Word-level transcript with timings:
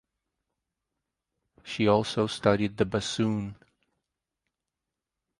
She 1.63 1.87
also 1.87 2.25
studied 2.25 2.75
the 2.77 2.85
bassoon. 2.85 3.55